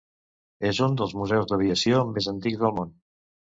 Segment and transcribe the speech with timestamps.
[0.69, 2.93] És un dels museus d'aviació més antics del món.